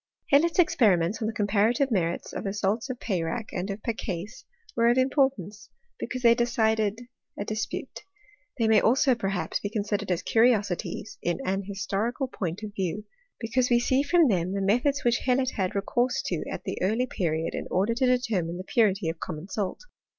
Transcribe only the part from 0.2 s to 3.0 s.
Hellot's experiments on the comparative merits of the salts of